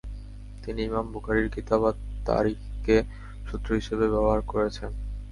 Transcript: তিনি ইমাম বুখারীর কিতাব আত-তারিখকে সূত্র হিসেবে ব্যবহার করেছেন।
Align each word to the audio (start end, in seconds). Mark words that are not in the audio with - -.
তিনি 0.63 0.79
ইমাম 0.83 1.05
বুখারীর 1.11 1.47
কিতাব 1.49 1.81
আত-তারিখকে 1.85 2.95
সূত্র 3.47 3.69
হিসেবে 3.75 4.05
ব্যবহার 4.07 4.41
করেছেন। 4.43 4.91